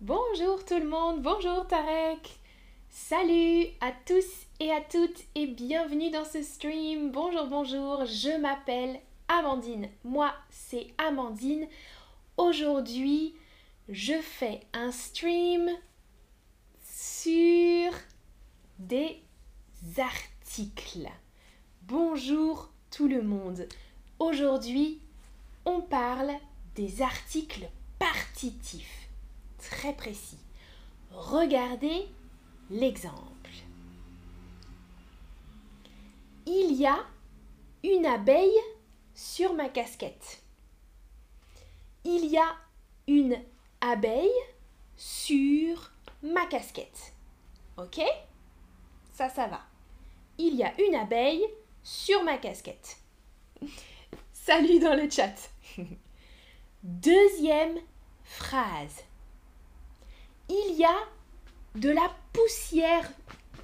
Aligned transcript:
Bonjour 0.00 0.64
tout 0.64 0.78
le 0.78 0.88
monde, 0.88 1.22
bonjour 1.22 1.66
Tarek. 1.66 2.38
Salut 2.88 3.64
à 3.80 3.90
tous 4.06 4.46
et 4.60 4.70
à 4.70 4.80
toutes 4.80 5.24
et 5.34 5.48
bienvenue 5.48 6.12
dans 6.12 6.24
ce 6.24 6.40
stream. 6.40 7.10
Bonjour, 7.10 7.48
bonjour, 7.48 8.04
je 8.04 8.40
m'appelle 8.40 9.00
Amandine. 9.26 9.88
Moi, 10.04 10.32
c'est 10.50 10.86
Amandine. 10.98 11.66
Aujourd'hui, 12.36 13.34
je 13.88 14.14
fais 14.22 14.60
un 14.72 14.92
stream 14.92 15.68
sur 16.84 17.90
des 18.78 19.20
articles. 19.98 21.10
Bonjour 21.82 22.70
tout 22.92 23.08
le 23.08 23.22
monde. 23.22 23.66
Aujourd'hui, 24.20 25.00
on 25.64 25.80
parle 25.80 26.30
des 26.76 27.02
articles 27.02 27.68
partitifs. 27.98 29.07
Très 29.58 29.92
précis. 29.92 30.38
Regardez 31.10 32.06
l'exemple. 32.70 33.50
Il 36.46 36.72
y 36.74 36.86
a 36.86 37.04
une 37.84 38.06
abeille 38.06 38.58
sur 39.14 39.54
ma 39.54 39.68
casquette. 39.68 40.42
Il 42.04 42.26
y 42.26 42.38
a 42.38 42.56
une 43.06 43.38
abeille 43.80 44.30
sur 44.96 45.90
ma 46.22 46.46
casquette. 46.46 47.12
Ok? 47.76 48.00
Ça, 49.12 49.28
ça 49.28 49.46
va. 49.46 49.60
Il 50.38 50.54
y 50.54 50.62
a 50.62 50.72
une 50.80 50.94
abeille 50.94 51.44
sur 51.82 52.22
ma 52.22 52.38
casquette. 52.38 52.98
Salut 54.32 54.78
dans 54.78 54.94
le 54.94 55.10
chat. 55.10 55.34
Deuxième 56.82 57.78
phrase. 58.24 59.04
Il 60.48 60.76
y 60.76 60.84
a 60.84 60.96
de 61.74 61.90
la 61.90 62.10
poussière 62.32 63.10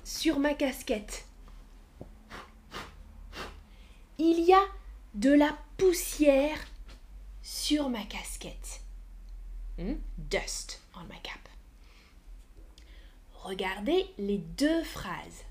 sur 0.05 0.39
ma 0.39 0.55
casquette. 0.55 1.25
Il 4.19 4.41
y 4.41 4.53
a 4.53 4.62
de 5.14 5.33
la 5.33 5.56
poussière 5.77 6.59
sur 7.42 7.89
ma 7.89 8.05
casquette. 8.05 8.83
Hmm? 9.78 9.94
Dust 10.19 10.81
on 10.94 11.05
my 11.05 11.20
cap. 11.22 11.48
Regardez 13.33 14.06
les 14.19 14.39
deux 14.39 14.83
phrases. 14.84 15.44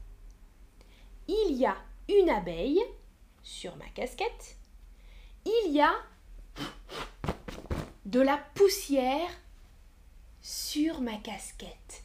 Il 1.27 1.55
y 1.55 1.65
a 1.65 1.77
une 2.09 2.29
abeille 2.29 2.81
sur 3.41 3.75
ma 3.77 3.87
casquette. 3.89 4.57
Il 5.45 5.73
y 5.73 5.81
a 5.81 5.93
de 8.05 8.21
la 8.21 8.37
poussière 8.37 9.29
sur 10.43 10.99
ma 10.99 11.15
casquette. 11.15 12.03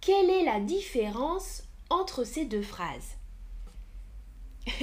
Quelle 0.00 0.30
est 0.30 0.44
la 0.44 0.60
différence 0.60 1.64
entre 1.90 2.22
ces 2.22 2.44
deux 2.44 2.62
phrases 2.62 3.16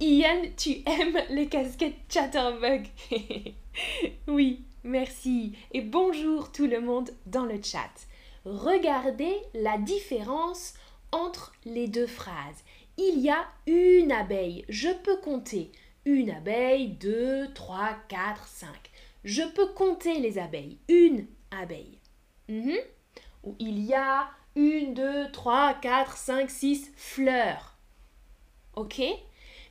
Ian, 0.00 0.42
tu 0.56 0.82
aimes 0.86 1.18
les 1.28 1.48
casquettes 1.48 1.94
Chatterbug 2.08 2.86
Oui, 4.26 4.64
merci. 4.82 5.54
Et 5.72 5.82
bonjour 5.82 6.50
tout 6.50 6.66
le 6.66 6.80
monde 6.80 7.10
dans 7.26 7.44
le 7.44 7.62
chat. 7.62 7.92
Regardez 8.46 9.36
la 9.52 9.76
différence 9.76 10.72
entre 11.12 11.52
les 11.66 11.88
deux 11.88 12.06
phrases. 12.06 12.64
Il 12.96 13.20
y 13.20 13.28
a 13.28 13.46
une 13.66 14.12
abeille. 14.12 14.64
Je 14.70 14.88
peux 14.88 15.18
compter. 15.18 15.70
Une 16.06 16.30
abeille, 16.30 16.88
deux, 16.88 17.52
trois, 17.52 17.96
quatre, 18.08 18.48
cinq. 18.48 18.90
Je 19.24 19.42
peux 19.42 19.68
compter 19.74 20.20
les 20.20 20.38
abeilles. 20.38 20.78
Une 20.88 21.26
abeille. 21.50 21.98
Mhm. 22.48 22.76
Il 23.58 23.78
y 23.80 23.94
a 23.94 24.30
une, 24.56 24.94
deux, 24.94 25.30
trois, 25.32 25.74
quatre, 25.74 26.16
cinq, 26.16 26.50
six 26.50 26.90
fleurs. 26.96 27.76
Ok 28.76 29.00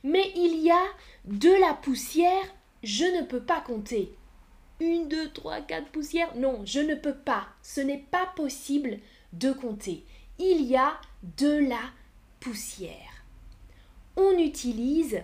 Mais 0.02 0.32
il 0.36 0.60
y 0.60 0.70
a 0.70 0.84
de 1.24 1.50
la 1.60 1.74
poussière, 1.74 2.44
je 2.82 3.04
ne 3.04 3.22
peux 3.22 3.42
pas 3.42 3.60
compter. 3.60 4.16
Une, 4.80 5.08
deux, 5.08 5.30
trois, 5.30 5.60
quatre 5.60 5.90
poussières 5.90 6.34
Non, 6.36 6.62
je 6.64 6.80
ne 6.80 6.94
peux 6.94 7.14
pas. 7.14 7.46
Ce 7.62 7.80
n'est 7.80 8.04
pas 8.10 8.26
possible 8.34 8.98
de 9.32 9.52
compter. 9.52 10.04
Il 10.38 10.62
y 10.62 10.76
a 10.76 11.00
de 11.38 11.68
la 11.68 11.80
poussière. 12.40 13.24
On 14.16 14.36
utilise 14.38 15.22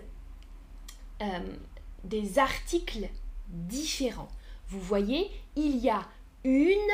euh, 1.21 1.57
des 2.05 2.39
articles 2.39 3.09
différents. 3.49 4.29
Vous 4.69 4.81
voyez, 4.81 5.31
il 5.57 5.77
y 5.79 5.91
a 5.91 6.09
une 6.45 6.93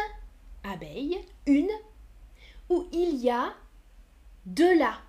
une, 1.46 1.68
où 2.68 2.86
il 2.92 3.16
y 3.16 3.30
a 3.30 3.54
de 4.46 4.78
la 4.78 5.00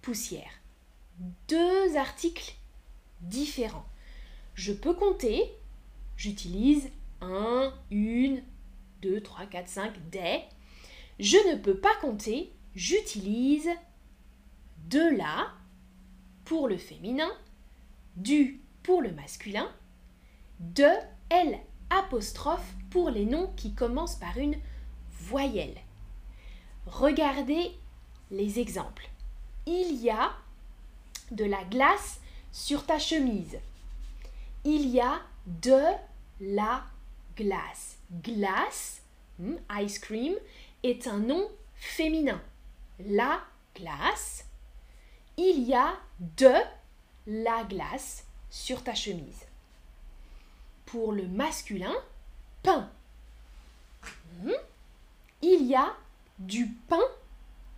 poussière. 0.00 0.50
Deux 1.48 1.96
articles 1.96 2.54
différents. 3.20 3.86
Je 4.54 4.72
peux 4.72 4.94
compter, 4.94 5.42
j'utilise 6.16 6.90
un, 7.20 7.72
une, 7.90 8.42
deux, 9.00 9.20
trois, 9.20 9.46
quatre, 9.46 9.68
cinq, 9.68 9.92
des. 10.10 10.40
Je 11.18 11.36
ne 11.50 11.56
peux 11.56 11.76
pas 11.76 11.94
compter, 12.00 12.52
j'utilise 12.74 13.68
de 14.88 15.16
la 15.16 15.52
pour 16.44 16.68
le 16.68 16.76
féminin, 16.76 17.30
du 18.16 18.60
pour 18.82 19.00
le 19.02 19.12
masculin, 19.12 19.70
de, 20.60 20.88
L 21.30 21.58
pour 22.90 23.10
les 23.10 23.24
noms 23.24 23.52
qui 23.56 23.74
commencent 23.74 24.16
par 24.16 24.36
une 24.36 24.56
voyelle. 25.10 25.76
Regardez 26.86 27.72
les 28.30 28.58
exemples. 28.58 29.08
Il 29.66 29.94
y 29.94 30.10
a 30.10 30.32
de 31.30 31.44
la 31.44 31.64
glace 31.64 32.20
sur 32.50 32.84
ta 32.84 32.98
chemise. 32.98 33.58
Il 34.64 34.88
y 34.88 35.00
a 35.00 35.20
de 35.46 35.82
la 36.40 36.84
glace. 37.36 37.98
Glace, 38.22 39.02
hmm, 39.38 39.56
ice 39.80 39.98
cream, 39.98 40.34
est 40.82 41.06
un 41.06 41.18
nom 41.18 41.48
féminin. 41.74 42.40
La 42.98 43.40
glace. 43.74 44.44
Il 45.36 45.62
y 45.62 45.74
a 45.74 45.94
de 46.18 46.52
la 47.26 47.64
glace 47.64 48.26
sur 48.50 48.82
ta 48.82 48.94
chemise. 48.94 49.46
Pour 50.92 51.12
le 51.12 51.26
masculin, 51.26 51.94
pain. 52.62 52.90
Hmm? 54.42 54.50
Il 55.40 55.64
y 55.64 55.74
a 55.74 55.96
du 56.38 56.66
pain 56.66 57.00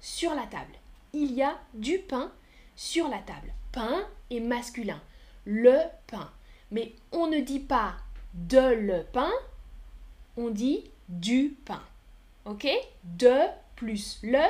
sur 0.01 0.35
la 0.35 0.49
table. 0.49 0.75
Il 1.13 1.31
y 1.33 1.41
a 1.41 1.57
du 1.75 2.01
pain 2.01 2.33
sur 2.75 3.09
la 3.09 3.19
table. 3.19 3.53
Pain 3.71 4.05
est 4.31 4.41
masculin. 4.41 5.01
Le 5.47 5.79
pain. 6.09 6.29
Mais 6.73 6.93
on 7.13 7.29
ne 7.29 7.39
dit 7.39 7.61
pas 7.61 7.95
de 8.35 8.75
le 8.75 9.05
pain, 9.05 9.31
on 10.37 10.51
dit 10.51 10.91
du 11.09 11.57
pain. 11.65 11.85
Ok? 12.47 12.67
De 13.05 13.47
plus 13.77 14.19
le 14.25 14.43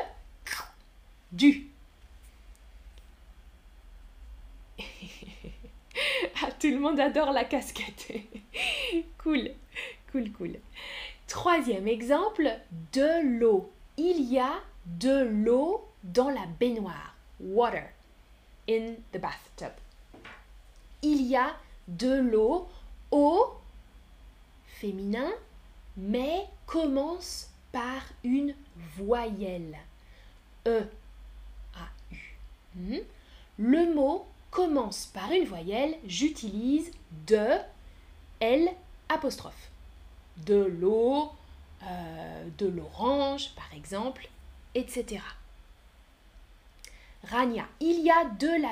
du. 1.33 1.69
ah, 6.43 6.51
tout 6.59 6.71
le 6.71 6.79
monde 6.79 7.01
adore 7.01 7.33
la 7.33 7.45
casquette. 7.45 8.13
cool, 9.19 9.51
cool, 10.11 10.31
cool. 10.33 10.57
Troisième 11.27 11.89
exemple, 11.89 12.51
de 12.93 13.39
l'eau. 13.39 13.73
Il 13.97 14.23
y 14.23 14.39
a 14.39 14.53
de 14.87 15.23
l'eau 15.23 15.89
dans 16.03 16.31
la 16.31 16.47
baignoire. 16.59 17.15
Water 17.41 17.91
in 18.69 18.95
the 19.13 19.19
bathtub. 19.19 19.73
Il 21.03 21.23
y 21.23 21.37
a 21.37 21.55
de 21.89 22.21
l'eau 22.21 22.69
au 23.11 23.47
féminin, 24.67 25.31
mais 25.97 26.47
commence 26.67 27.51
par 27.73 28.03
une 28.23 28.55
voyelle. 28.97 29.77
E, 30.67 30.83
A, 31.75 31.89
U. 32.13 32.17
Hmm? 32.77 32.99
Le 33.59 33.95
mot 33.95 34.27
commence 34.55 35.07
par 35.07 35.33
une 35.33 35.45
voyelle, 35.45 35.97
j'utilise 36.07 36.91
de, 37.27 37.47
L, 38.41 38.71
apostrophe. 39.09 39.71
De 40.47 40.55
l'eau, 40.55 41.33
euh, 41.83 42.49
de 42.57 42.67
l'orange 42.67 43.51
par 43.57 43.69
exemple, 43.75 44.29
etc. 44.75 45.21
Rania, 47.25 47.67
il 47.81 48.01
y 48.01 48.11
a 48.11 48.25
de 48.27 48.63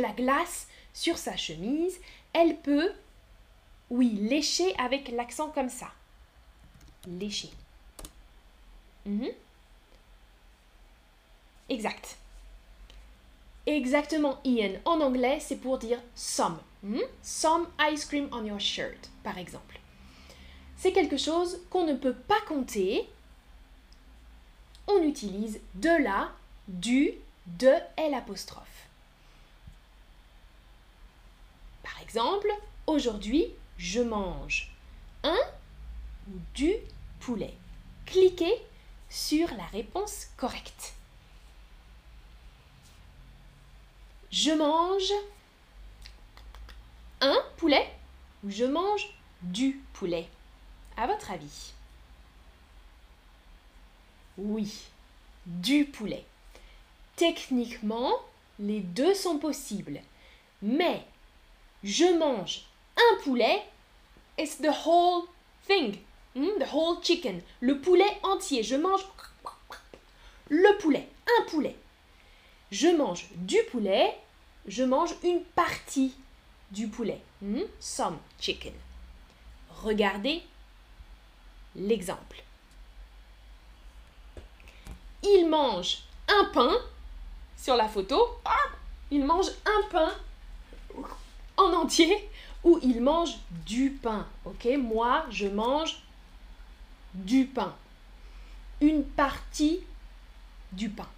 la 0.00 0.12
glace, 0.12 0.68
sur 0.92 1.18
sa 1.18 1.36
chemise. 1.36 1.98
Elle 2.32 2.56
peut, 2.56 2.92
oui, 3.90 4.10
lécher 4.10 4.76
avec 4.78 5.08
l'accent 5.08 5.50
comme 5.50 5.68
ça. 5.68 5.88
Lécher. 7.08 7.50
Mhm. 9.06 9.30
Exact. 11.68 12.16
Exactement, 13.66 14.40
Ian. 14.44 14.72
En 14.84 15.00
anglais, 15.00 15.38
c'est 15.40 15.56
pour 15.56 15.78
dire 15.78 15.98
some. 16.14 16.58
Hmm? 16.82 17.00
Some 17.22 17.68
ice 17.90 18.04
cream 18.04 18.28
on 18.32 18.44
your 18.44 18.60
shirt, 18.60 19.10
par 19.22 19.38
exemple. 19.38 19.80
c'est 20.76 20.92
quelque 20.92 21.16
chose 21.16 21.60
qu'on 21.70 21.86
ne 21.86 21.94
peut 21.94 22.12
pas 22.14 22.40
compter. 22.46 23.08
On 24.86 25.02
utilise 25.02 25.60
de 25.76 26.02
la, 26.02 26.30
du, 26.68 27.12
de 27.46 27.72
L. 27.96 28.22
Par 31.82 32.02
exemple, 32.02 32.48
aujourd'hui, 32.86 33.46
je 33.78 34.02
mange 34.02 34.70
un 35.22 35.38
ou 36.28 36.38
du 36.54 36.74
poulet. 37.20 37.54
Cliquez 38.04 38.54
sur 39.08 39.48
la 39.56 39.64
réponse 39.72 40.26
correcte. 40.36 40.92
Je 44.36 44.50
mange 44.50 45.12
un 47.20 47.40
poulet 47.56 47.88
ou 48.42 48.50
je 48.50 48.64
mange 48.64 49.14
du 49.42 49.80
poulet 49.92 50.26
À 50.96 51.06
votre 51.06 51.30
avis? 51.30 51.72
Oui, 54.36 54.74
du 55.46 55.84
poulet. 55.84 56.24
Techniquement, 57.14 58.10
les 58.58 58.80
deux 58.80 59.14
sont 59.14 59.38
possibles. 59.38 60.00
Mais 60.62 61.06
je 61.84 62.18
mange 62.18 62.66
un 62.96 63.22
poulet, 63.22 63.62
it's 64.36 64.56
the 64.56 64.74
whole 64.84 65.28
thing. 65.68 65.98
Hmm, 66.34 66.58
the 66.58 66.66
whole 66.72 67.00
chicken. 67.04 67.40
Le 67.60 67.80
poulet 67.80 68.18
entier. 68.24 68.64
Je 68.64 68.74
mange 68.74 69.06
le 70.48 70.76
poulet. 70.78 71.08
Un 71.38 71.44
poulet. 71.44 71.76
Je 72.72 72.88
mange 72.88 73.26
du 73.36 73.58
poulet. 73.70 74.18
Je 74.66 74.82
mange 74.82 75.14
une 75.22 75.42
partie 75.42 76.14
du 76.70 76.88
poulet. 76.88 77.20
Hmm, 77.42 77.60
some 77.80 78.18
chicken. 78.40 78.72
Regardez 79.82 80.42
l'exemple. 81.76 82.42
Il 85.22 85.48
mange 85.48 86.04
un 86.28 86.44
pain 86.46 86.72
sur 87.56 87.76
la 87.76 87.88
photo. 87.88 88.38
Il 89.10 89.24
mange 89.24 89.50
un 89.66 89.88
pain 89.90 90.12
en 91.56 91.72
entier 91.72 92.28
ou 92.62 92.78
il 92.82 93.00
mange 93.00 93.36
du 93.66 93.90
pain. 93.90 94.26
Ok, 94.44 94.66
moi 94.78 95.26
je 95.30 95.46
mange 95.46 96.02
du 97.12 97.44
pain. 97.46 97.74
Une 98.80 99.04
partie 99.04 99.80
du 100.72 100.88
pain. 100.88 101.08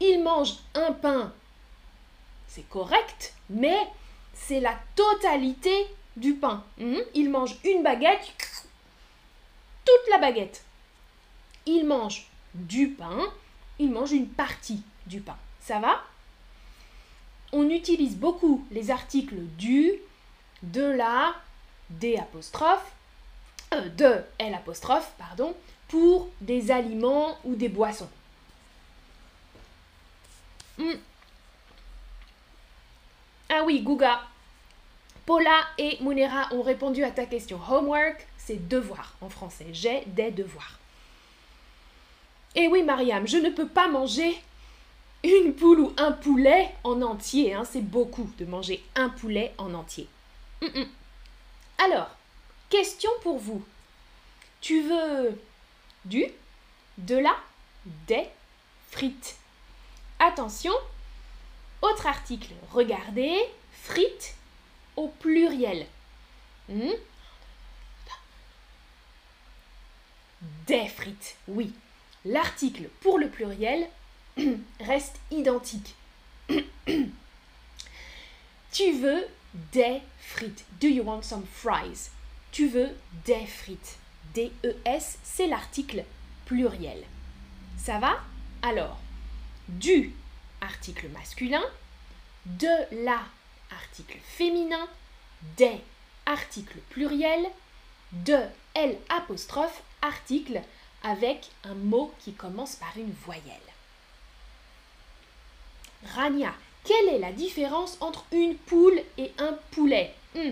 Il 0.00 0.22
mange 0.22 0.56
un 0.74 0.92
pain. 0.92 1.32
C'est 2.56 2.68
correct, 2.70 3.34
mais 3.50 3.76
c'est 4.32 4.60
la 4.60 4.74
totalité 4.94 5.74
du 6.16 6.32
pain. 6.32 6.64
Hmm? 6.78 6.96
Il 7.14 7.28
mange 7.28 7.54
une 7.64 7.82
baguette, 7.82 8.32
toute 9.84 10.10
la 10.10 10.16
baguette. 10.16 10.64
Il 11.66 11.86
mange 11.86 12.28
du 12.54 12.88
pain, 12.88 13.30
il 13.78 13.90
mange 13.90 14.12
une 14.12 14.30
partie 14.30 14.80
du 15.04 15.20
pain. 15.20 15.36
Ça 15.60 15.80
va? 15.80 16.02
On 17.52 17.68
utilise 17.68 18.16
beaucoup 18.16 18.66
les 18.70 18.90
articles 18.90 19.36
du, 19.58 19.92
de 20.62 20.80
la, 20.82 21.34
des 21.90 22.16
apostrophes, 22.16 22.90
euh, 23.74 23.90
de 23.90 24.24
L 24.38 24.54
apostrophe, 24.54 25.12
pardon, 25.18 25.54
pour 25.88 26.30
des 26.40 26.70
aliments 26.70 27.36
ou 27.44 27.54
des 27.54 27.68
boissons. 27.68 28.08
Hmm. 30.78 30.94
Ah 33.48 33.62
oui, 33.64 33.80
Gouga. 33.80 34.22
Paula 35.24 35.66
et 35.78 35.98
Munera 36.00 36.48
ont 36.52 36.62
répondu 36.62 37.02
à 37.04 37.10
ta 37.10 37.26
question. 37.26 37.60
Homework, 37.68 38.26
c'est 38.38 38.68
devoir 38.68 39.14
en 39.20 39.28
français. 39.28 39.66
J'ai 39.72 40.04
des 40.06 40.30
devoirs. 40.30 40.78
Et 42.54 42.64
eh 42.64 42.68
oui, 42.68 42.82
Mariam, 42.82 43.26
je 43.26 43.36
ne 43.36 43.50
peux 43.50 43.68
pas 43.68 43.88
manger 43.88 44.40
une 45.24 45.54
poule 45.54 45.80
ou 45.80 45.92
un 45.96 46.12
poulet 46.12 46.70
en 46.84 47.02
entier. 47.02 47.54
Hein. 47.54 47.64
C'est 47.64 47.82
beaucoup 47.82 48.30
de 48.38 48.44
manger 48.44 48.82
un 48.94 49.10
poulet 49.10 49.52
en 49.58 49.74
entier. 49.74 50.08
Alors, 51.78 52.16
Question 52.68 53.10
pour 53.22 53.38
vous. 53.38 53.64
Tu 54.60 54.82
veux 54.82 55.40
du, 56.04 56.24
de 56.98 57.16
la, 57.16 57.36
des 58.08 58.26
frites? 58.90 59.36
Attention, 60.18 60.72
autre 61.90 62.06
article, 62.06 62.52
regardez, 62.72 63.36
frites 63.72 64.34
au 64.96 65.08
pluriel. 65.08 65.86
Hmm? 66.68 66.92
Des 70.66 70.88
frites, 70.88 71.36
oui. 71.48 71.72
L'article 72.24 72.88
pour 73.00 73.18
le 73.18 73.28
pluriel 73.28 73.86
reste 74.80 75.16
identique. 75.30 75.94
tu 76.48 76.62
veux 78.92 79.26
des 79.72 80.00
frites. 80.20 80.64
Do 80.80 80.88
you 80.88 81.04
want 81.04 81.22
some 81.22 81.46
fries? 81.46 82.10
Tu 82.52 82.68
veux 82.68 82.90
des 83.24 83.46
frites. 83.46 83.98
D-E-S, 84.34 85.18
c'est 85.22 85.46
l'article 85.46 86.04
pluriel. 86.46 87.04
Ça 87.78 87.98
va? 87.98 88.20
Alors, 88.62 88.98
du, 89.68 90.12
article 90.66 91.08
masculin, 91.08 91.64
de 92.44 93.04
la, 93.04 93.20
article 93.70 94.18
féminin, 94.24 94.88
des, 95.56 95.80
article 96.26 96.78
pluriel, 96.90 97.46
de, 98.12 98.38
L 98.74 98.98
article 100.02 100.60
avec 101.02 101.48
un 101.64 101.74
mot 101.74 102.12
qui 102.20 102.34
commence 102.34 102.76
par 102.76 102.92
une 102.96 103.12
voyelle. 103.24 103.42
Rania, 106.14 106.52
quelle 106.84 107.08
est 107.08 107.18
la 107.18 107.32
différence 107.32 107.96
entre 108.00 108.24
une 108.32 108.56
poule 108.56 109.00
et 109.18 109.32
un 109.38 109.54
poulet? 109.70 110.14
Hmm, 110.34 110.50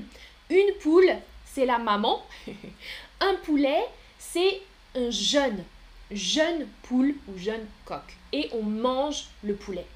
Une 0.50 0.75
poule, 0.81 1.14
c'est 1.44 1.66
la 1.66 1.78
maman. 1.78 2.25
un 3.20 3.34
poulet, 3.44 3.84
c'est 4.19 4.62
un 4.94 5.11
jeune, 5.11 5.62
jeune 6.11 6.66
poule 6.82 7.14
ou 7.28 7.38
jeune 7.38 7.66
coq. 7.84 8.16
Et 8.32 8.49
on 8.52 8.62
mange 8.62 9.26
le 9.43 9.55
poulet. 9.55 9.87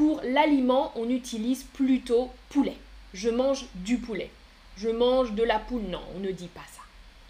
Pour 0.00 0.22
l'aliment, 0.22 0.92
on 0.94 1.10
utilise 1.10 1.62
plutôt 1.62 2.32
poulet. 2.48 2.78
Je 3.12 3.28
mange 3.28 3.66
du 3.74 3.98
poulet. 3.98 4.30
Je 4.78 4.88
mange 4.88 5.32
de 5.32 5.42
la 5.42 5.58
poule. 5.58 5.82
Non, 5.82 6.00
on 6.16 6.20
ne 6.20 6.30
dit 6.30 6.48
pas 6.48 6.64
ça. 6.74 6.80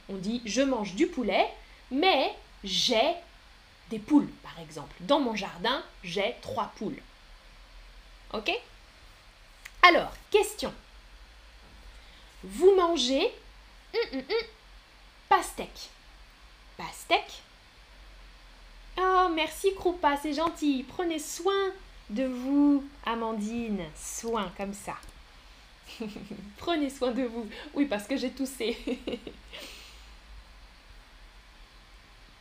On 0.09 0.15
dit 0.15 0.41
je 0.45 0.63
mange 0.63 0.95
du 0.95 1.09
poulet, 1.09 1.49
mais 1.91 2.33
j'ai 2.63 3.17
des 3.89 3.99
poules, 3.99 4.31
par 4.45 4.57
exemple. 4.61 4.95
Dans 5.01 5.19
mon 5.19 5.35
jardin, 5.35 5.83
j'ai 6.05 6.37
trois 6.43 6.73
poules. 6.77 7.03
Ok? 8.35 8.53
Alors, 9.83 10.13
question. 10.31 10.73
Vous 12.45 12.77
mangez 12.77 13.33
hum, 14.13 14.23
pastèque. 15.29 15.91
Pastèque? 16.77 17.43
Oh, 18.97 19.27
merci 19.35 19.75
Kroupa, 19.75 20.17
c'est 20.23 20.35
gentil. 20.35 20.85
Prenez 20.89 21.19
soin 21.19 21.73
de 22.11 22.25
vous, 22.25 22.85
Amandine. 23.07 23.85
Soin 23.97 24.53
comme 24.57 24.75
ça. 24.75 24.97
Prenez 26.59 26.91
soin 26.91 27.13
de 27.13 27.23
vous. 27.23 27.49
Oui, 27.75 27.87
parce 27.87 28.07
que 28.07 28.17
j'ai 28.17 28.31
toussé. 28.31 28.77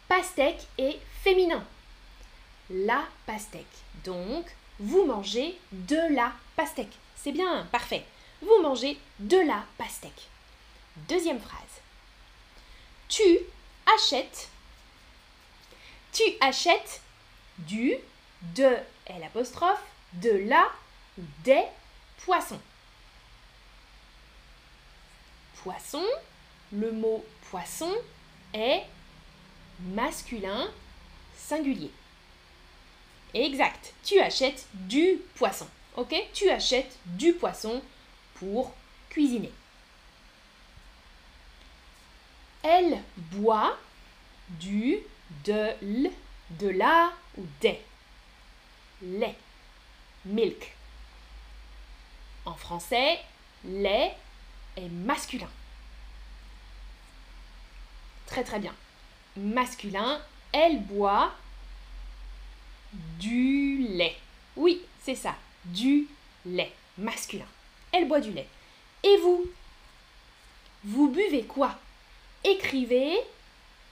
pastèque 0.08 0.68
est 0.78 1.00
féminin. 1.24 1.64
La 2.70 3.06
pastèque. 3.26 3.66
Donc, 4.04 4.46
vous 4.80 5.06
mangez 5.06 5.58
de 5.72 6.14
la 6.14 6.34
pastèque. 6.56 6.98
C'est 7.16 7.32
bien, 7.32 7.66
parfait 7.72 8.06
vous 8.42 8.62
mangez 8.62 8.98
de 9.20 9.38
la 9.38 9.64
pastèque. 9.78 10.28
Deuxième 11.08 11.40
phrase. 11.40 11.82
Tu 13.08 13.40
achètes. 13.96 14.50
Tu 16.14 16.24
achètes 16.42 17.02
du, 17.60 17.94
de, 18.56 18.76
L 19.10 19.24
apostrophe, 19.24 19.84
de 20.14 20.30
la 20.48 20.70
ou 21.18 21.24
des 21.44 21.64
poissons. 22.24 22.60
Poisson, 25.64 26.06
le 26.72 26.92
mot 26.92 27.26
poisson 27.50 27.94
est 28.54 28.84
masculin 29.80 30.70
singulier. 31.36 31.92
Exact. 33.34 33.94
Tu 34.04 34.20
achètes 34.20 34.66
du 34.74 35.20
poisson. 35.36 35.68
Ok? 35.98 36.16
Tu 36.34 36.50
achètes 36.50 36.98
du 37.06 37.34
poisson 37.34 37.82
pour 38.36 38.74
cuisiner. 39.10 39.52
Elle 42.64 43.02
boit 43.16 43.78
du, 44.50 45.00
de, 45.46 45.70
l, 45.82 46.12
de 46.52 46.70
la 46.70 47.12
ou 47.38 47.46
des. 47.62 47.80
Lait. 49.02 49.36
Milk. 50.26 50.76
En 52.46 52.54
français, 52.54 53.20
lait 53.64 54.16
est 54.76 54.90
masculin. 54.90 55.50
très 58.30 58.44
très 58.44 58.60
bien. 58.60 58.74
Masculin, 59.36 60.22
elle 60.54 60.82
boit 60.84 61.34
du 63.20 63.80
lait. 63.90 64.16
Oui, 64.56 64.82
c'est 65.02 65.16
ça, 65.16 65.36
du 65.66 66.08
lait. 66.46 66.72
Masculin. 66.98 67.48
Elle 67.92 68.08
boit 68.08 68.20
du 68.20 68.32
lait. 68.32 68.48
Et 69.04 69.18
vous? 69.18 69.46
Vous 70.84 71.10
buvez 71.10 71.44
quoi? 71.44 71.78
Écrivez 72.44 73.18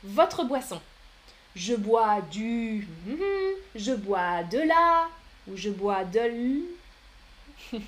votre 0.03 0.43
boisson. 0.43 0.81
Je 1.57 1.73
bois 1.73 2.21
du... 2.21 2.87
Je 3.73 3.91
bois 3.93 4.43
de 4.43 4.59
la... 4.59 5.09
Ou 5.47 5.57
je 5.57 5.71
bois 5.71 6.05
de 6.05 6.19
l... 6.19 6.61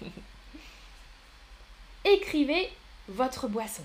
Écrivez 2.04 2.72
votre 3.08 3.48
boisson. 3.48 3.84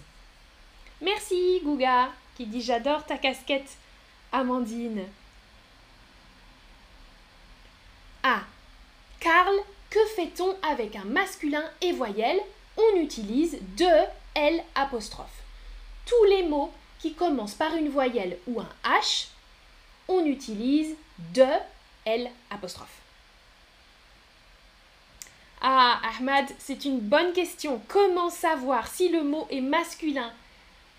Merci 1.03 1.61
Gouga 1.63 2.09
qui 2.35 2.47
dit 2.47 2.63
j'adore 2.63 3.05
ta 3.05 3.19
casquette 3.19 3.77
Amandine. 4.33 5.05
Ah, 8.23 8.41
Karl, 9.21 9.55
que 9.91 10.03
fait-on 10.17 10.57
avec 10.63 10.97
un 10.97 11.05
masculin 11.05 11.65
et 11.83 11.93
voyelle? 11.93 12.41
On 12.79 12.97
utilise 12.97 13.59
de 13.77 13.91
L 14.35 14.65
apostrophe. 14.75 15.43
Tous 16.07 16.25
les 16.25 16.45
mots 16.45 16.73
qui 17.01 17.13
commencent 17.13 17.55
par 17.55 17.77
une 17.77 17.91
voyelle 17.91 18.39
ou 18.47 18.63
un 18.63 18.69
H, 18.83 19.27
on 20.09 20.25
utilise 20.25 20.95
de 21.35 21.47
L. 22.05 22.31
Ah, 25.61 26.01
Ahmad, 26.19 26.47
c'est 26.59 26.85
une 26.85 27.01
bonne 27.01 27.33
question. 27.33 27.81
Comment 27.89 28.31
savoir 28.31 28.87
si 28.89 29.09
le 29.09 29.23
mot 29.23 29.47
est 29.51 29.61
masculin 29.61 30.31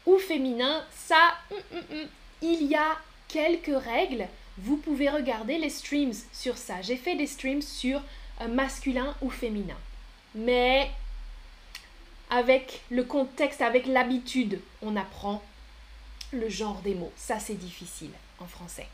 ou 0.06 0.18
féminin? 0.18 0.84
Ça, 0.96 1.36
hum, 1.52 1.58
hum, 1.72 1.84
hum, 1.92 2.08
il 2.42 2.64
y 2.64 2.76
a 2.76 2.98
quelques 3.28 3.84
règles. 3.84 4.28
Vous 4.58 4.78
pouvez 4.78 5.10
regarder 5.10 5.58
les 5.58 5.70
streams 5.70 6.14
sur 6.34 6.58
ça. 6.58 6.82
J'ai 6.82 6.96
fait 6.96 7.16
des 7.16 7.28
streams 7.28 7.62
sur 7.62 8.02
euh, 8.42 8.48
masculin 8.48 9.16
ou 9.22 9.30
féminin. 9.30 9.78
Mais 10.34 10.90
avec 12.30 12.82
le 12.90 13.04
contexte, 13.04 13.62
avec 13.62 13.86
l'habitude, 13.86 14.60
on 14.82 14.96
apprend 14.96 15.44
le 16.32 16.50
genre 16.50 16.82
des 16.82 16.96
mots. 16.96 17.14
Ça, 17.16 17.40
c'est 17.40 17.54
difficile 17.54 18.12
en 18.40 18.46
français. 18.46 18.88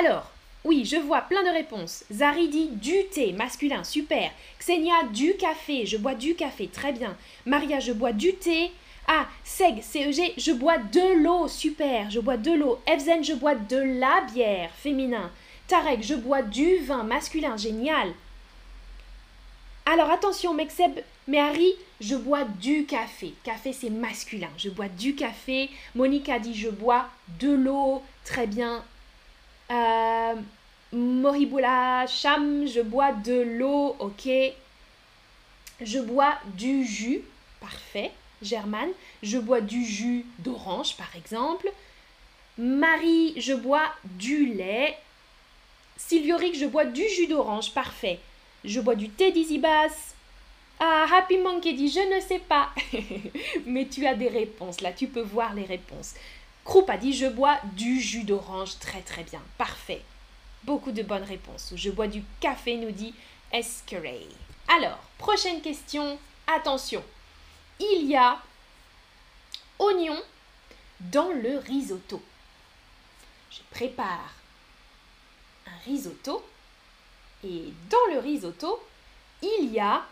Alors, 0.00 0.30
oui, 0.64 0.86
je 0.86 0.96
vois 0.96 1.20
plein 1.20 1.42
de 1.42 1.50
réponses. 1.50 2.04
Zari 2.10 2.48
dit 2.48 2.68
du 2.68 3.04
thé, 3.12 3.32
masculin, 3.32 3.84
super. 3.84 4.30
Xenia, 4.58 4.94
du 5.12 5.36
café, 5.36 5.84
je 5.84 5.98
bois 5.98 6.14
du 6.14 6.34
café, 6.34 6.68
très 6.68 6.92
bien. 6.92 7.14
Maria, 7.44 7.80
je 7.80 7.92
bois 7.92 8.12
du 8.12 8.32
thé. 8.32 8.70
Ah, 9.06 9.26
Seg, 9.44 9.82
CEG, 9.82 10.32
je 10.38 10.52
bois 10.52 10.78
de 10.78 11.22
l'eau, 11.22 11.48
super, 11.48 12.10
je 12.10 12.18
bois 12.18 12.38
de 12.38 12.50
l'eau. 12.50 12.78
Evzen, 12.86 13.22
je 13.22 13.34
bois 13.34 13.54
de 13.54 13.76
la 13.76 14.22
bière, 14.32 14.70
féminin. 14.74 15.30
Tarek, 15.68 16.02
je 16.02 16.14
bois 16.14 16.40
du 16.40 16.78
vin, 16.78 17.02
masculin, 17.02 17.58
génial. 17.58 18.14
Alors 19.84 20.10
attention, 20.10 20.54
Mexeb, 20.54 21.00
Harry, 21.34 21.74
je 22.00 22.16
bois 22.16 22.44
du 22.44 22.86
café. 22.86 23.34
Café, 23.44 23.74
c'est 23.74 23.90
masculin. 23.90 24.48
Je 24.56 24.70
bois 24.70 24.88
du 24.88 25.14
café. 25.14 25.68
Monica 25.94 26.38
dit, 26.38 26.54
je 26.54 26.70
bois 26.70 27.06
de 27.38 27.50
l'eau, 27.50 28.02
très 28.24 28.46
bien. 28.46 28.82
Euh, 29.70 30.34
Moribula, 30.92 32.06
je 32.06 32.80
bois 32.80 33.12
de 33.12 33.40
l'eau, 33.58 33.96
ok. 33.98 34.28
Je 35.80 35.98
bois 36.00 36.34
du 36.56 36.84
jus, 36.84 37.22
parfait. 37.60 38.10
Germane, 38.42 38.90
je 39.22 39.38
bois 39.38 39.60
du 39.60 39.84
jus 39.84 40.24
d'orange, 40.38 40.96
par 40.96 41.14
exemple. 41.14 41.70
Marie, 42.58 43.34
je 43.36 43.52
bois 43.52 43.92
du 44.04 44.46
lait. 44.46 44.96
Sylvioric, 45.96 46.56
je 46.56 46.66
bois 46.66 46.86
du 46.86 47.06
jus 47.08 47.26
d'orange, 47.26 47.72
parfait. 47.72 48.18
Je 48.64 48.80
bois 48.80 48.94
du 48.94 49.08
thé 49.08 49.30
d'Izibas. 49.30 50.14
Ah, 50.80 51.06
Happy 51.12 51.36
Monkey 51.36 51.74
dit, 51.74 51.90
je 51.90 52.14
ne 52.14 52.20
sais 52.20 52.38
pas. 52.38 52.70
Mais 53.66 53.86
tu 53.86 54.06
as 54.06 54.14
des 54.14 54.28
réponses, 54.28 54.80
là, 54.80 54.92
tu 54.92 55.06
peux 55.06 55.20
voir 55.20 55.54
les 55.54 55.64
réponses. 55.64 56.14
Croup 56.64 56.88
a 56.88 56.96
dit, 56.96 57.12
je 57.12 57.26
bois 57.26 57.58
du 57.72 58.00
jus 58.00 58.24
d'orange, 58.24 58.78
très 58.78 59.02
très 59.02 59.24
bien, 59.24 59.42
parfait. 59.58 60.02
Beaucoup 60.64 60.92
de 60.92 61.02
bonnes 61.02 61.24
réponses. 61.24 61.72
Je 61.74 61.90
bois 61.90 62.06
du 62.06 62.22
café, 62.40 62.76
nous 62.76 62.90
dit 62.90 63.14
Eskeray. 63.52 64.28
Alors, 64.68 64.98
prochaine 65.18 65.62
question, 65.62 66.18
attention. 66.46 67.02
Il 67.80 68.06
y 68.06 68.16
a 68.16 68.38
oignon 69.78 70.20
dans 71.00 71.30
le 71.30 71.58
risotto. 71.58 72.22
Je 73.50 73.60
prépare 73.70 74.34
un 75.66 75.84
risotto 75.86 76.44
et 77.42 77.72
dans 77.88 78.14
le 78.14 78.20
risotto, 78.20 78.80
il 79.42 79.72
y 79.72 79.80
a 79.80 80.04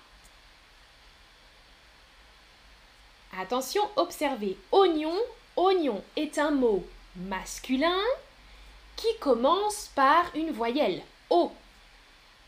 Attention, 3.37 3.83
observez. 3.97 4.57
Oignon, 4.73 5.15
oignon 5.59 6.03
est 6.17 6.39
un 6.39 6.53
mot 6.53 6.87
masculin 7.17 8.01
qui 8.97 9.09
commence 9.19 9.91
par 9.95 10.25
une 10.35 10.53
voyelle. 10.53 11.03
O. 11.31 11.53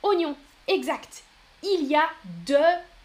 Oignon, 0.02 0.37
exact. 0.69 1.23
Il 1.62 1.85
y 1.87 1.97
a 1.97 2.09
de 2.47 2.57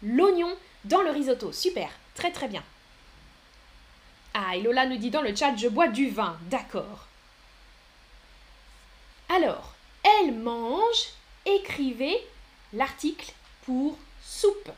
l'oignon 0.02 0.56
dans 0.84 1.02
le 1.02 1.10
risotto. 1.10 1.52
Super, 1.52 1.90
très 2.14 2.30
très 2.30 2.48
bien. 2.48 2.62
Ah, 4.32 4.56
et 4.56 4.60
Lola 4.60 4.86
nous 4.86 4.96
dit 4.96 5.10
dans 5.10 5.22
le 5.22 5.34
chat, 5.34 5.56
je 5.56 5.68
bois 5.68 5.88
du 5.88 6.08
vin. 6.08 6.38
D'accord. 6.42 7.06
Alors, 9.28 9.74
elle 10.02 10.34
mange, 10.34 11.08
écrivez 11.44 12.16
l'article 12.72 13.32
pour 13.64 13.96
soupe. 14.22 14.70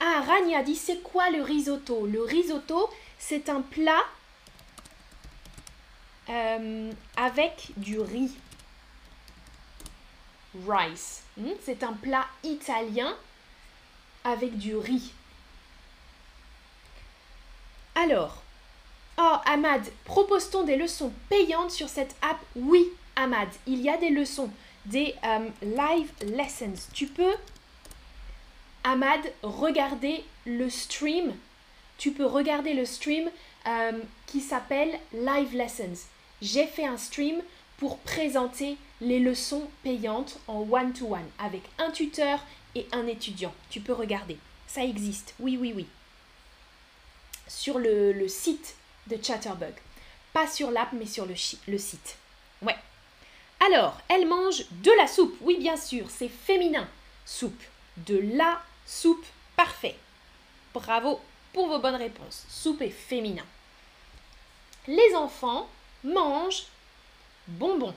Ah, 0.00 0.22
Rania 0.26 0.62
dit 0.62 0.76
c'est 0.76 1.02
quoi 1.02 1.30
le 1.30 1.42
risotto? 1.42 2.06
Le 2.06 2.22
risotto, 2.22 2.90
c'est 3.20 3.48
un 3.48 3.60
plat 3.60 4.02
euh, 6.28 6.90
avec 7.16 7.70
du 7.76 8.00
riz. 8.00 8.36
Rice. 10.66 11.22
Hmm, 11.36 11.50
c'est 11.62 11.84
un 11.84 11.92
plat 11.92 12.26
italien 12.42 13.16
avec 14.24 14.58
du 14.58 14.74
riz. 14.74 15.12
Alors, 17.94 18.42
oh 19.18 19.36
Ahmad, 19.44 19.82
propose-t-on 20.04 20.64
des 20.64 20.76
leçons 20.76 21.12
payantes 21.28 21.70
sur 21.70 21.88
cette 21.88 22.16
app? 22.22 22.38
Oui, 22.56 22.88
Ahmad, 23.14 23.48
il 23.66 23.80
y 23.80 23.90
a 23.90 23.96
des 23.96 24.10
leçons, 24.10 24.50
des 24.86 25.14
euh, 25.24 25.48
live 25.62 26.10
lessons. 26.22 26.88
Tu 26.92 27.06
peux 27.06 27.34
Ahmad, 28.82 29.20
regardez 29.42 30.24
le 30.46 30.70
stream. 30.70 31.34
Tu 32.00 32.12
peux 32.12 32.24
regarder 32.24 32.72
le 32.72 32.86
stream 32.86 33.30
euh, 33.66 33.92
qui 34.24 34.40
s'appelle 34.40 34.98
Live 35.12 35.54
Lessons. 35.54 36.06
J'ai 36.40 36.66
fait 36.66 36.86
un 36.86 36.96
stream 36.96 37.42
pour 37.76 37.98
présenter 37.98 38.78
les 39.02 39.18
leçons 39.20 39.68
payantes 39.82 40.38
en 40.48 40.62
one-to-one 40.62 41.28
avec 41.38 41.60
un 41.76 41.90
tuteur 41.90 42.40
et 42.74 42.86
un 42.92 43.06
étudiant. 43.06 43.52
Tu 43.68 43.80
peux 43.80 43.92
regarder. 43.92 44.38
Ça 44.66 44.82
existe. 44.82 45.34
Oui, 45.40 45.58
oui, 45.60 45.74
oui. 45.76 45.86
Sur 47.46 47.78
le, 47.78 48.26
site 48.28 48.76
de 49.08 49.22
Chatterbug. 49.22 49.74
Pas 50.32 50.46
sur 50.46 50.70
l'app, 50.70 50.94
mais 50.94 51.04
sur 51.04 51.26
le, 51.26 51.34
le 51.68 51.78
site. 51.78 52.16
Ouais. 52.62 52.76
Alors, 53.68 54.00
elle 54.08 54.26
mange 54.26 54.64
de 54.70 54.92
la 54.96 55.06
soupe. 55.06 55.36
Oui, 55.42 55.58
bien 55.58 55.76
sûr, 55.76 56.06
c'est 56.08 56.30
féminin. 56.30 56.88
Soupe. 57.26 57.62
De 57.98 58.16
la 58.38 58.62
Soupe, 58.86 59.26
parfait. 59.54 59.96
Bravo 60.72 61.20
pour 61.52 61.68
vos 61.68 61.78
bonnes 61.78 61.96
réponses. 61.96 62.44
Soupe 62.48 62.82
est 62.82 62.90
féminin. 62.90 63.44
Les 64.86 65.14
enfants 65.14 65.68
mangent 66.04 66.66
bonbons. 67.46 67.94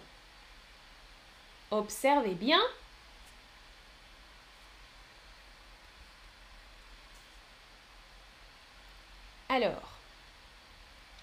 Observez 1.72 2.34
bien. 2.34 2.62
Alors, 9.50 9.98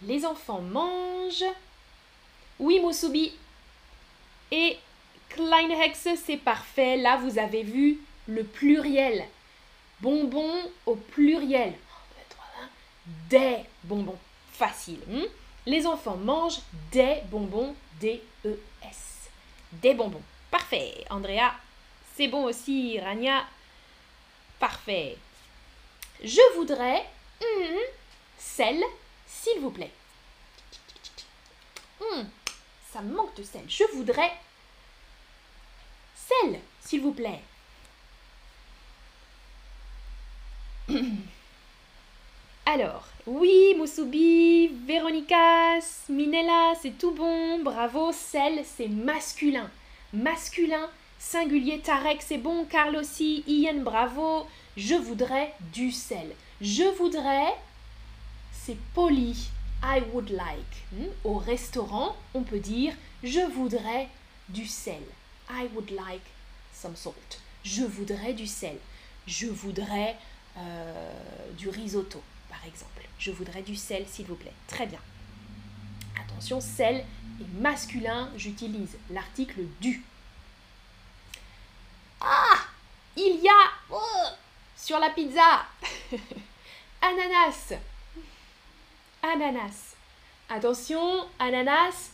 les 0.02 0.24
enfants 0.24 0.60
mangent. 0.60 1.44
Oui, 2.58 2.80
Mousoubi. 2.80 3.32
Et 4.52 4.78
Kleinhexe, 5.28 6.08
c'est 6.24 6.36
parfait. 6.36 6.96
Là, 6.96 7.16
vous 7.16 7.38
avez 7.38 7.62
vu 7.62 7.98
le 8.26 8.44
pluriel. 8.44 9.24
Bonbons 10.00 10.70
au 10.86 10.94
pluriel. 10.94 11.74
Des 13.06 13.58
bonbons. 13.84 14.18
Facile. 14.52 15.00
Hmm? 15.06 15.24
Les 15.66 15.86
enfants 15.86 16.16
mangent 16.16 16.60
des 16.90 17.22
bonbons. 17.30 17.74
D-E-S. 18.00 19.30
Des 19.72 19.94
bonbons. 19.94 20.22
Parfait. 20.50 21.04
Andrea, 21.10 21.52
c'est 22.16 22.28
bon 22.28 22.44
aussi. 22.44 22.98
Rania, 22.98 23.44
parfait. 24.58 25.16
Je 26.22 26.56
voudrais 26.56 27.06
hmm, 27.40 27.78
sel, 28.38 28.82
s'il 29.26 29.60
vous 29.60 29.70
plaît. 29.70 29.92
Hum, 32.00 32.28
ça 32.92 33.00
manque 33.02 33.34
de 33.36 33.42
sel. 33.42 33.64
Je 33.68 33.84
voudrais 33.94 34.32
sel, 36.14 36.60
s'il 36.80 37.02
vous 37.02 37.12
plaît. 37.12 37.40
Alors, 42.72 43.04
oui, 43.26 43.74
Mousoubi, 43.76 44.68
Véronica, 44.86 45.80
Minella, 46.08 46.74
c'est 46.80 46.96
tout 46.96 47.10
bon, 47.10 47.58
bravo, 47.64 48.12
sel, 48.12 48.62
c'est 48.64 48.86
masculin. 48.86 49.68
Masculin, 50.12 50.88
singulier, 51.18 51.80
Tarek, 51.80 52.22
c'est 52.22 52.38
bon, 52.38 52.64
Carl 52.66 52.94
aussi, 52.94 53.42
Ian, 53.48 53.80
bravo, 53.80 54.46
je 54.76 54.94
voudrais 54.94 55.52
du 55.72 55.90
sel. 55.90 56.30
Je 56.60 56.84
voudrais, 56.96 57.56
c'est 58.52 58.78
poli, 58.94 59.48
I 59.82 60.00
would 60.12 60.30
like. 60.30 60.84
Hmm? 60.92 61.08
Au 61.24 61.38
restaurant, 61.38 62.14
on 62.34 62.42
peut 62.42 62.60
dire, 62.60 62.94
je 63.24 63.40
voudrais 63.40 64.06
du 64.48 64.68
sel. 64.68 65.02
I 65.50 65.66
would 65.74 65.90
like 65.90 66.22
some 66.72 66.94
salt. 66.94 67.40
Je 67.64 67.82
voudrais 67.82 68.32
du 68.32 68.46
sel. 68.46 68.76
Je 69.26 69.48
voudrais 69.48 70.14
euh, 70.56 71.12
du 71.58 71.68
risotto, 71.68 72.20
par 72.50 72.64
exemple. 72.66 73.06
Je 73.18 73.30
voudrais 73.30 73.62
du 73.62 73.76
sel, 73.76 74.04
s'il 74.06 74.26
vous 74.26 74.34
plaît. 74.34 74.52
Très 74.66 74.86
bien. 74.86 74.98
Attention, 76.20 76.60
sel 76.60 76.96
est 77.40 77.60
masculin. 77.60 78.30
J'utilise 78.36 78.96
l'article 79.10 79.62
du. 79.80 80.02
Ah 82.20 82.58
Il 83.16 83.40
y 83.40 83.48
a 83.48 83.70
oh, 83.90 84.28
sur 84.76 84.98
la 84.98 85.10
pizza 85.10 85.64
ananas. 87.02 87.74
Ananas. 89.22 89.94
Attention, 90.48 91.26
ananas, 91.38 92.10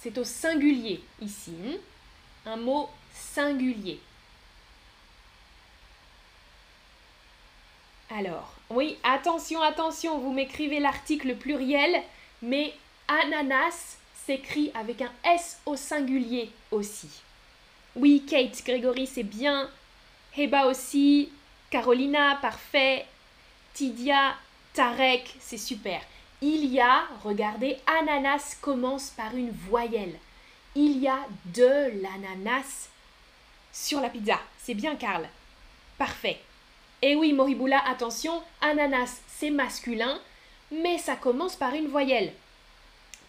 c'est 0.00 0.18
au 0.18 0.24
singulier 0.24 1.02
ici. 1.20 1.78
Un 2.44 2.56
mot 2.56 2.90
singulier. 3.14 4.00
Alors, 8.14 8.52
oui, 8.68 8.98
attention, 9.04 9.62
attention, 9.62 10.18
vous 10.18 10.32
m'écrivez 10.32 10.80
l'article 10.80 11.34
pluriel, 11.34 12.02
mais 12.42 12.74
ananas 13.08 13.96
s'écrit 14.26 14.70
avec 14.74 15.00
un 15.00 15.10
S 15.24 15.58
au 15.64 15.76
singulier 15.76 16.50
aussi. 16.70 17.08
Oui, 17.96 18.22
Kate, 18.28 18.62
Grégory, 18.66 19.06
c'est 19.06 19.22
bien. 19.22 19.68
Heba 20.36 20.66
aussi. 20.66 21.30
Carolina, 21.70 22.36
parfait. 22.42 23.06
Tidia, 23.72 24.34
Tarek, 24.74 25.34
c'est 25.40 25.56
super. 25.56 26.02
Il 26.42 26.66
y 26.66 26.80
a, 26.80 27.04
regardez, 27.24 27.78
ananas 27.86 28.58
commence 28.60 29.08
par 29.10 29.34
une 29.34 29.52
voyelle. 29.70 30.18
Il 30.74 30.98
y 30.98 31.08
a 31.08 31.20
de 31.46 32.02
l'ananas 32.02 32.90
sur 33.72 34.00
la 34.00 34.10
pizza. 34.10 34.38
C'est 34.58 34.74
bien, 34.74 34.96
Karl. 34.96 35.26
Parfait. 35.96 36.40
Et 37.04 37.16
oui, 37.16 37.32
Moribula, 37.32 37.82
attention, 37.88 38.40
ananas, 38.60 39.20
c'est 39.26 39.50
masculin, 39.50 40.20
mais 40.70 40.98
ça 40.98 41.16
commence 41.16 41.56
par 41.56 41.74
une 41.74 41.88
voyelle. 41.88 42.32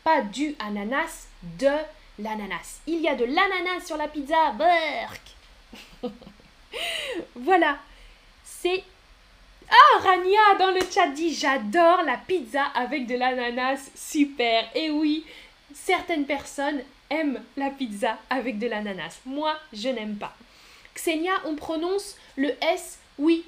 Pas 0.04 0.22
du 0.22 0.56
ananas, 0.60 1.28
de 1.60 1.76
l'ananas. 2.20 2.82
Il 2.86 3.02
y 3.02 3.08
a 3.08 3.16
de 3.16 3.26
l'ananas 3.26 3.86
sur 3.86 3.98
la 3.98 4.08
pizza, 4.08 4.52
Burk. 4.52 6.12
voilà, 7.36 7.80
c'est... 8.44 8.84
Ah, 9.70 10.00
Rania 10.02 10.56
dans 10.60 10.72
le 10.72 10.82
chat 10.94 11.08
dit 11.08 11.34
j'adore 11.34 12.04
la 12.04 12.18
pizza 12.18 12.66
avec 12.76 13.08
de 13.08 13.16
l'ananas, 13.16 13.90
super. 13.96 14.70
Et 14.76 14.92
oui, 14.92 15.26
certaines 15.74 16.26
personnes 16.26 16.84
aiment 17.10 17.42
la 17.58 17.72
pizza 17.72 18.20
avec 18.30 18.60
de 18.60 18.68
l'ananas. 18.68 19.20
Moi, 19.26 19.56
je 19.72 19.90
n'aime 19.90 20.18
pas. 20.18 20.36
Xenia, 20.94 21.32
on 21.46 21.56
prononce 21.56 22.18
le 22.36 22.50
S, 22.62 23.00
oui, 23.18 23.46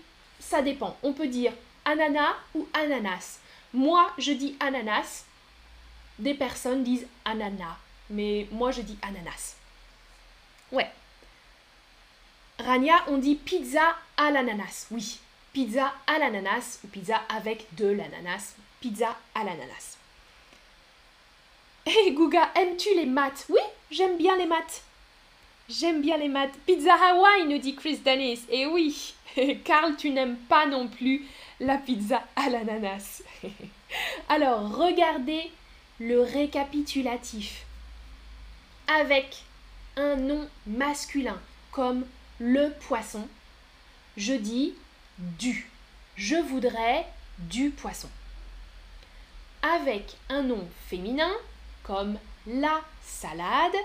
ça 0.48 0.62
dépend. 0.62 0.96
On 1.04 1.14
peut 1.14 1.28
dire 1.28 1.54
ananas 1.86 2.36
ou 2.54 2.68
ananas. 2.74 3.40
Moi, 3.74 4.12
je 4.18 4.32
dis 4.32 4.56
ananas. 4.60 5.26
Des 6.20 6.34
personnes 6.34 6.84
disent 6.84 7.08
ananas. 7.26 7.78
Mais 8.10 8.48
moi, 8.52 8.72
je 8.72 8.82
dis 8.82 8.98
ananas. 9.02 9.56
Ouais. 10.72 10.90
Rania, 12.60 13.04
on 13.08 13.18
dit 13.18 13.36
pizza 13.36 13.96
à 14.18 14.32
l'ananas. 14.32 14.88
Oui. 14.92 15.20
Pizza 15.52 15.94
à 16.08 16.20
l'ananas 16.20 16.80
ou 16.84 16.88
pizza 16.88 17.22
avec 17.30 17.66
de 17.76 17.88
l'ananas. 17.88 18.56
Pizza 18.80 19.18
à 19.34 19.44
l'ananas. 19.44 19.98
Hé 21.86 21.92
hey, 22.08 22.14
Guga, 22.14 22.52
aimes-tu 22.56 22.96
les 22.96 23.06
maths? 23.06 23.46
Oui, 23.50 23.62
j'aime 23.92 24.18
bien 24.18 24.38
les 24.38 24.46
maths. 24.46 24.84
J'aime 25.68 26.02
bien 26.02 26.18
les 26.18 26.28
maths. 26.28 26.54
Pizza 26.68 26.94
Hawaii, 26.94 27.48
nous 27.48 27.58
dit 27.58 27.74
Chris 27.74 27.98
Dennis. 27.98 28.42
Et 28.50 28.68
oui, 28.68 29.16
Carl, 29.66 29.96
tu 29.96 30.12
n'aimes 30.12 30.38
pas 30.38 30.68
non 30.68 30.88
plus 30.88 31.26
la 31.60 31.78
pizza 31.78 32.22
à 32.36 32.50
l'ananas. 32.50 33.24
Alors, 34.30 34.76
regardez 34.76 35.52
le 36.00 36.22
récapitulatif. 36.22 37.66
Avec 38.88 39.44
un 39.98 40.16
nom 40.18 40.48
masculin, 40.68 41.40
comme 41.72 42.06
le 42.40 42.72
poisson, 42.88 43.28
je 44.18 44.34
dis 44.34 44.76
du. 45.18 45.68
Je 46.16 46.36
voudrais 46.36 47.08
du 47.40 47.72
poisson. 47.72 48.10
Avec 49.64 50.16
un 50.30 50.44
nom 50.44 50.68
féminin, 50.88 51.32
comme 51.82 52.20
la 52.46 52.82
salade, 53.02 53.76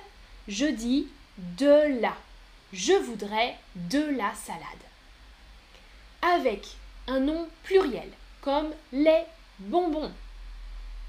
je 0.46 0.66
dis 0.66 1.08
de 1.56 2.00
la. 2.00 2.16
Je 2.72 2.92
voudrais 2.92 3.56
de 3.74 4.16
la 4.16 4.32
salade. 4.34 4.62
Avec 6.22 6.66
un 7.08 7.20
nom 7.20 7.48
pluriel, 7.62 8.10
comme 8.40 8.72
les 8.92 9.22
bonbons. 9.58 10.12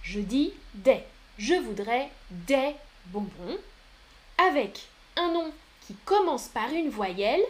Je 0.03 0.19
dis 0.19 0.53
des. 0.73 1.03
Je 1.37 1.55
voudrais 1.55 2.09
des 2.31 2.75
bonbons. 3.07 3.57
Avec 4.37 4.87
un 5.17 5.31
nom 5.31 5.51
qui 5.85 5.95
commence 6.05 6.47
par 6.47 6.69
une 6.71 6.89
voyelle, 6.89 7.43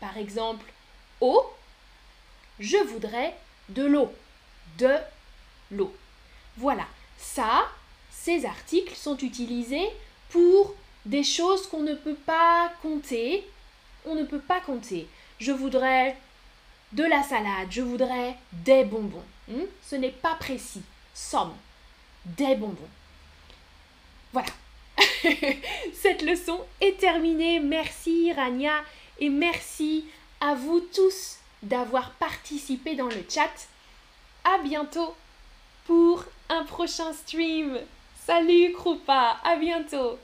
par 0.00 0.16
exemple 0.18 0.70
O, 1.20 1.44
je 2.58 2.76
voudrais 2.76 3.34
de 3.68 3.84
l'eau. 3.84 4.12
De 4.78 4.96
l'eau. 5.70 5.94
Voilà, 6.56 6.86
ça, 7.18 7.68
ces 8.10 8.44
articles 8.44 8.94
sont 8.94 9.16
utilisés 9.18 9.90
pour 10.30 10.74
des 11.06 11.22
choses 11.24 11.66
qu'on 11.68 11.82
ne 11.82 11.94
peut 11.94 12.16
pas 12.26 12.72
compter. 12.82 13.46
On 14.04 14.14
ne 14.14 14.24
peut 14.24 14.40
pas 14.40 14.60
compter. 14.60 15.08
Je 15.38 15.52
voudrais 15.52 16.16
de 16.92 17.04
la 17.04 17.22
salade, 17.22 17.68
je 17.70 17.80
voudrais 17.80 18.36
des 18.52 18.84
bonbons. 18.84 19.24
Hmm? 19.48 19.64
Ce 19.82 19.96
n'est 19.96 20.10
pas 20.10 20.34
précis. 20.34 20.82
Somme. 21.14 21.54
Des 22.24 22.56
bonbons. 22.56 22.88
Voilà. 24.32 24.48
Cette 25.94 26.22
leçon 26.22 26.60
est 26.80 26.98
terminée. 26.98 27.60
Merci 27.60 28.32
Rania 28.32 28.82
et 29.18 29.28
merci 29.28 30.04
à 30.40 30.54
vous 30.54 30.80
tous 30.80 31.38
d'avoir 31.62 32.10
participé 32.12 32.96
dans 32.96 33.06
le 33.06 33.24
chat. 33.28 33.68
À 34.44 34.58
bientôt 34.58 35.14
pour 35.86 36.24
un 36.48 36.64
prochain 36.64 37.12
stream. 37.12 37.78
Salut 38.24 38.72
Krupa, 38.72 39.38
à 39.44 39.56
bientôt. 39.56 40.18